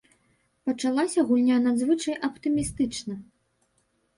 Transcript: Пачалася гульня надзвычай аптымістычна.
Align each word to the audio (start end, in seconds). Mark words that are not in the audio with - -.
Пачалася 0.69 1.25
гульня 1.27 1.57
надзвычай 1.65 2.15
аптымістычна. 2.29 3.13